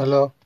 [0.00, 0.39] Hello.